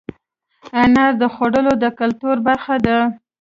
انار 0.81 1.11
د 1.21 1.23
خوړو 1.33 1.71
د 1.83 1.85
کلتور 1.99 2.35
برخه 2.47 2.75
ده. 2.85 2.97